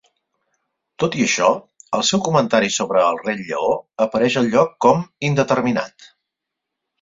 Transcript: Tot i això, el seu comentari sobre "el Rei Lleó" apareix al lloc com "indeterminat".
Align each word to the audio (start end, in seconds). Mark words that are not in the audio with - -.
Tot 1.01 1.17
i 1.17 1.25
això, 1.25 1.49
el 1.97 2.05
seu 2.07 2.23
comentari 2.27 2.71
sobre 2.77 3.03
"el 3.09 3.19
Rei 3.27 3.37
Lleó" 3.51 3.69
apareix 4.07 4.39
al 4.43 4.51
lloc 4.55 4.73
com 4.87 5.05
"indeterminat". 5.31 6.11